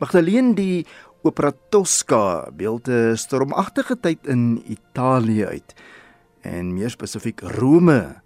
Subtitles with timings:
[0.00, 0.86] Magdalene die
[1.20, 5.74] Opera Tosca beeld 'n stormagtige tyd in Italië uit
[6.40, 8.22] en meer spesifiek Rome.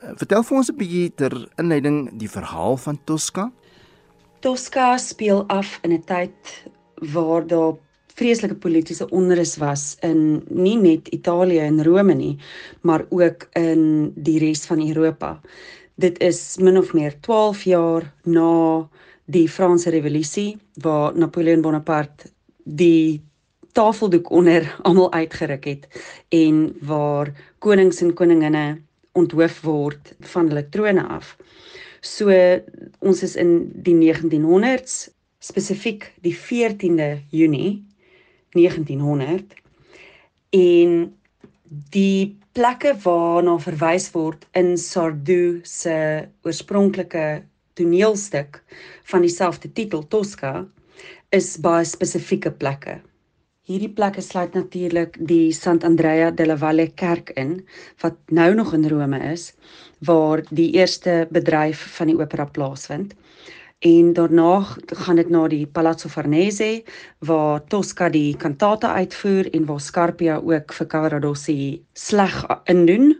[0.00, 3.50] Eh, vertel vir ons 'n bietjie ter inleiding die verhaal van Tosca.
[4.40, 6.68] Tosca speel af in 'n tyd
[7.12, 7.74] waar daar
[8.14, 12.38] vreeslike politieke onrus was in nie net Italië en Rome nie,
[12.82, 15.40] maar ook in die res van Europa.
[15.94, 18.88] Dit is min of meer 12 jaar na
[19.26, 22.30] die Franse Revolusie waar Napoleon Bonaparte
[22.64, 23.22] die
[23.76, 25.88] tafeldoek onder almal uitgeruk het
[26.28, 28.66] en waar konings en koninginne
[29.16, 31.36] onthoof word van hulle trone af.
[32.00, 32.30] So
[33.00, 35.08] ons is in die 1900s,
[35.40, 37.84] spesifiek die 14de Junie
[38.54, 39.56] 1900
[40.56, 40.92] en
[41.92, 45.96] die plekke waarna verwys word in Sardou se
[46.46, 47.26] oorspronklike
[47.76, 48.62] toneelstuk
[49.10, 50.64] van dieselfde titel Tosca
[51.34, 53.00] is baie spesifieke plekke.
[53.66, 57.56] Hierdie plekke sluit natuurlik die Sant'Andrea della Valle kerk in
[58.02, 59.50] wat nou nog in Rome is
[60.06, 63.16] waar die eerste bedryf van die opera plaasvind.
[63.82, 66.84] En daarna gaan dit na die Palazzo Farnese
[67.18, 71.58] waar Tosca die kantata uitvoer en waar Scarpia ook vir Cavaradossi
[71.92, 73.16] sleg indoen.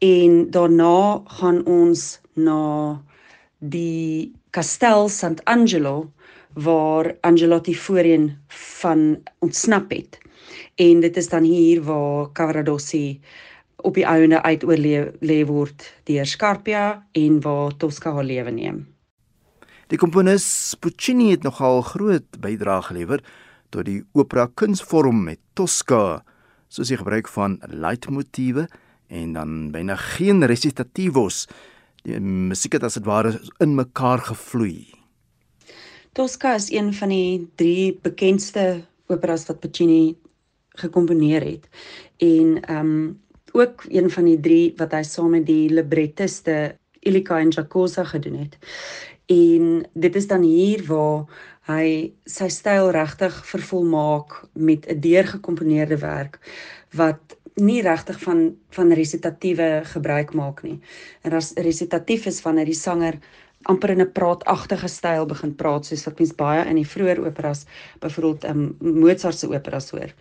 [0.00, 3.02] En daarna gaan ons na
[3.70, 6.12] die Castel Sant'Angelo
[6.54, 10.18] waar Angelotti voorheen van ontsnap het.
[10.74, 13.20] En dit is dan hier waar Cavaradossi
[13.76, 18.84] op die ouene uit oorleef word deur Scarpia en waar Tosca haar lewe neem.
[19.88, 23.24] Die komponis Puccini het nogal groot bydrae gelewer
[23.74, 26.22] tot die opera kunsvorm met Tosca,
[26.68, 28.68] soos die gebruik van leitmotiewe
[29.08, 31.44] en dan byna geen recitativos.
[32.04, 34.92] Die musiek het as dit ware in mekaar gevloei.
[36.12, 40.14] Tosca is een van die drie bekendste operas wat Puccini
[40.76, 41.68] gekomponeer het
[42.22, 43.22] en ehm um,
[43.54, 46.74] ook een van die drie wat hy saam met die librettiste
[47.06, 48.56] Ilika en Giacosa gedoen het.
[49.30, 51.28] En dit is dan hier waar
[51.70, 56.40] hy sy styl regtig vervolmaak met 'n deurgekomponeerde werk
[56.90, 60.80] wat nie regtig van van resitatiewe gebruik maak nie.
[61.22, 63.18] En as resitatief is wanneer die sanger
[63.62, 67.64] amper in 'n praatagtige styl begin praat soos wat mens baie in die vroeë operas
[68.00, 70.12] byvoorbeeld um, Mozart se operas hoor.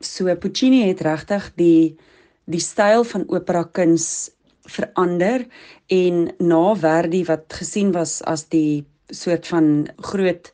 [0.00, 1.96] So Puccini het regtig die
[2.44, 4.30] die styl van opera kuns
[4.64, 5.46] verander
[5.86, 10.50] en na Verdi wat gesien was as die soort van groot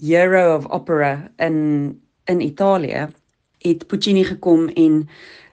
[0.00, 3.08] hero of opera in in Italië
[3.58, 5.08] het Puccini gekom en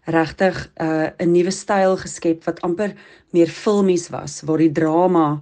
[0.06, 2.94] regtig uh, 'n nuwe styl geskep wat amper
[3.31, 5.41] meer filmies was waar die drama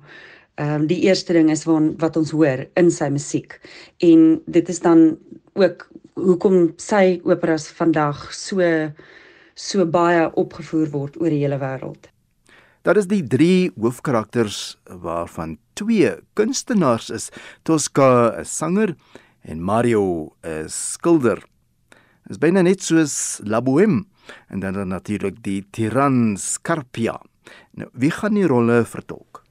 [0.56, 3.60] ehm um, die eerste ding is wat wat ons hoor in sy musiek.
[3.98, 5.18] En dit is dan
[5.54, 8.62] ook hoekom sy operas vandag so
[9.56, 12.10] so baie opgevoer word oor die hele wêreld.
[12.82, 17.30] Daar is die drie hoofkarakters waarvan twee kunstenaars is.
[17.64, 18.96] Tosca, 'n sanger
[19.42, 21.40] en Mario, 'n skilder.
[22.24, 24.11] Dit is byna net soos La Bohème
[24.50, 27.20] en dan natuurlik die tiran Scarpia.
[27.72, 29.44] Nou, wie gaan die rolle vertolk?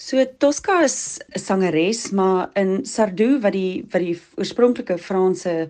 [0.00, 5.68] So Tosca is 'n sangeres, maar in Sardou wat die wat die oorspronklike Franse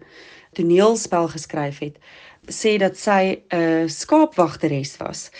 [0.53, 1.99] toneelspel geskryf het,
[2.47, 5.31] sê dat sy 'n skaapwagteres was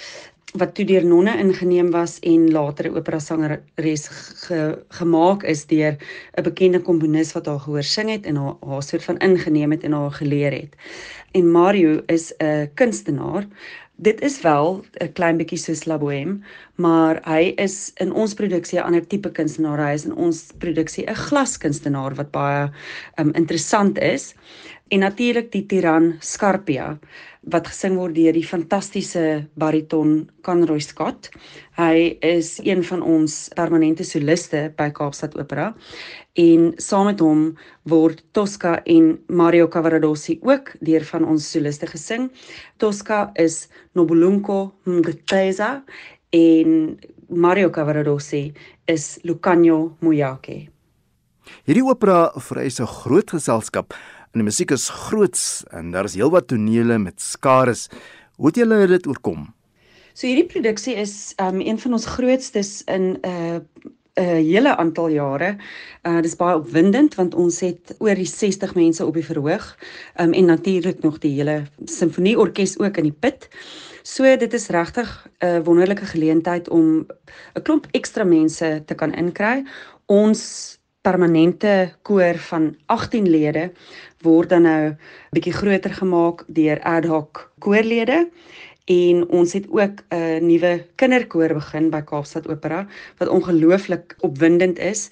[0.59, 4.09] wat toe deur nonne ingeneem was en later 'n opera sangeres
[4.47, 5.97] ge, gemaak is deur
[6.37, 9.83] 'n bekende komponis wat haar gehoor sing het en haar haar soort van ingeneem het
[9.83, 10.75] en haar geleer het.
[11.33, 13.47] En Mario is 'n kunstenaar
[14.01, 16.41] dit is wel 'n klein bietjie soos La Bohème,
[16.75, 19.79] maar hy is in ons produksie 'n ander tipe kunstenaar.
[19.87, 22.71] Hy is in ons produksie 'n glaskunstenaar wat baie
[23.17, 24.35] um, interessant is.
[24.91, 26.97] En natuurlik die tiran Scarpia
[27.53, 29.23] wat gesing word deur die fantastiese
[29.55, 31.29] bariton Conroy Scott.
[31.79, 35.69] Hy is een van ons permanente soliste by Kaapstad Opera
[36.43, 37.45] en saam met hom
[37.87, 42.27] word Tosca en Mario Cavaradossi ook deur van ons soliste gesing.
[42.83, 45.85] Tosca is Nobulunko Mgteza
[46.35, 46.99] en
[47.31, 48.49] Mario Cavaradossi
[48.91, 50.65] is Lucanio Muyake.
[51.67, 53.95] Hierdie opera vereis 'n groot geselskap
[54.31, 57.89] en die musiek is groots en daar is heelwat tonele met skares.
[58.39, 59.49] Hoe het julle dit oorkom?
[60.15, 63.59] So hierdie produksie is um een van ons grootstes in 'n uh,
[64.21, 65.57] 'n uh, hele aantal jare.
[66.07, 69.77] Uh dis baie opwindend want ons het oor die 60 mense op die verhoog.
[70.17, 73.49] Um en natuurlik nog die hele simfonieorkes ook in die pit.
[74.03, 77.07] So dit is regtig 'n wonderlike geleentheid om
[77.55, 79.65] 'n klomp ekstra mense te kan inkry.
[80.07, 83.71] Ons permanente koor van 18 lede
[84.25, 84.81] word dan nou
[85.33, 88.27] bietjie groter gemaak deur ad hoc koorlede.
[88.91, 92.87] En ons het ook 'n nuwe kinderkoor begin by Kaapstad Opera
[93.19, 95.11] wat ongelooflik opwindend is.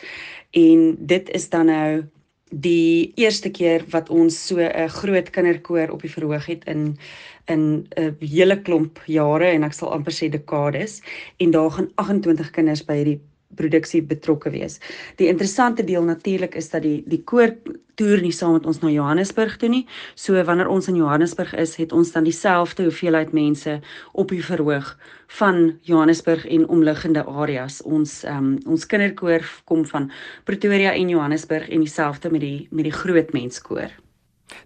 [0.50, 2.04] En dit is dan nou
[2.50, 6.98] die eerste keer wat ons so 'n groot kinderkoor op die verhoog het in
[7.46, 11.02] in 'n hele klomp jare en ek sal amper sê dekades.
[11.36, 13.20] En daar gaan 28 kinders by hierdie
[13.56, 14.78] produksie betrokke wees.
[15.16, 17.54] Die interessante deel natuurlik is dat die die koor
[17.98, 19.84] toer nie saam met ons na Johannesburg toe nie.
[20.14, 23.80] So wanneer ons in Johannesburg is, het ons dan dieselfde hoeveelheid mense
[24.12, 24.94] op die verhoog
[25.40, 27.82] van Johannesburg en omliggende areas.
[27.82, 30.10] Ons ehm um, ons kinderkoor kom van
[30.44, 33.90] Pretoria en Johannesburg en dieselfde met die met die groot menskoor.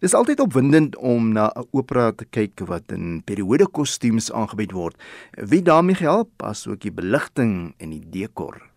[0.02, 4.96] Dis altyd opwindend om na 'n opera te kyk wat in periode kostuums aangebied word.
[5.30, 8.71] Wie daarmee help, asook die beligting en die dekor.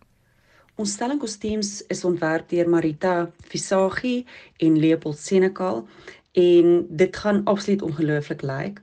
[0.76, 3.12] Ons stelling kostuums is ontwerp deur Marita
[3.48, 4.26] Visagie
[4.60, 5.78] en Leopold Senekal
[6.36, 6.66] en
[7.00, 8.82] dit gaan absoluut ongelooflik lyk.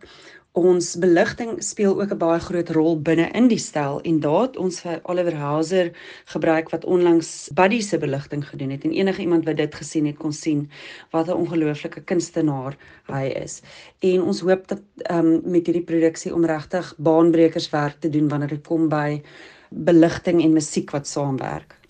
[0.57, 4.79] Ons beligting speel ook 'n baie groot rol binne in die stel en daad ons
[4.81, 5.91] vir Oliver Hauser
[6.33, 10.17] gebruik wat onlangs Buddy se beligting gedoen het en enige iemand wat dit gesien het
[10.17, 10.69] kon sien
[11.11, 13.61] wat 'n ongelooflike kunstenaar hy is.
[13.99, 14.81] En ons hoop dat
[15.11, 19.21] um, met hierdie produksie om regtig baanbrekers werk te doen wanneer dit kom by
[19.69, 21.82] beligting en musiek wat saamwerk.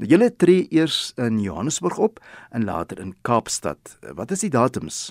[0.00, 2.20] Julle tree eers in Johannesburg op
[2.50, 3.98] en later in Kaapstad.
[4.16, 5.10] Wat is die datums?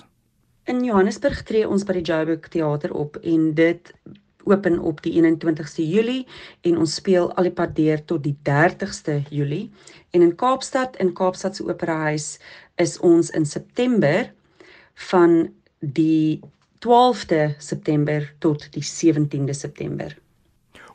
[0.66, 3.92] In Johannesburg tree ons by die Joburg Theater op en dit
[4.50, 6.24] open op die 21ste Julie
[6.66, 9.68] en ons speel al die pad deur tot die 30ste Julie.
[10.10, 12.40] En in Kaapstad in Kaapstad se Operahuis
[12.82, 14.32] is ons in September
[15.12, 16.40] van die
[16.82, 20.18] 12de September tot die 17de September.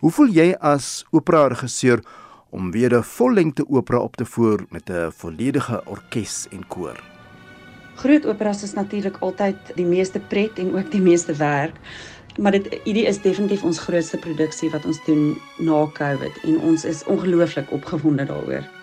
[0.04, 2.04] Hoe voel jy as opera regisseur
[2.56, 7.00] om weer 'n vollengte opera op te voer met 'n volledige orkes en koor.
[7.96, 11.76] Groot operas is natuurlik altyd die meeste pret en ook die meeste werk,
[12.38, 16.86] maar dit hierdie is definitief ons grootste produksie wat ons doen na Covid en ons
[16.86, 18.75] is ongelooflik opgewonde daaroor.